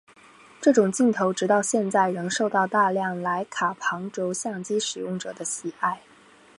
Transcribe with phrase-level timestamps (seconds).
[0.59, 6.01] 这种镜头直到现在仍受到大量莱卡旁轴相机使用者的喜爱。